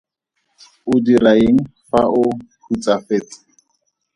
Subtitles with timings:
[0.91, 2.23] O dira eng fa o
[2.65, 3.37] hutsafetse?